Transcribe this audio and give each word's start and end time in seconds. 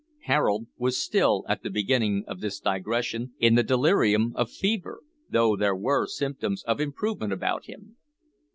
Harold 0.23 0.65
was 0.79 0.99
still 0.99 1.45
at 1.47 1.61
the 1.61 1.69
beginning 1.69 2.23
of 2.25 2.41
this 2.41 2.59
digression 2.59 3.35
in 3.37 3.53
the 3.53 3.61
delirium 3.61 4.31
of 4.35 4.49
fever, 4.49 5.01
though 5.29 5.55
there 5.55 5.75
were 5.75 6.07
symptoms 6.07 6.63
of 6.63 6.79
improvement 6.81 7.31
about 7.31 7.65
him. 7.67 7.97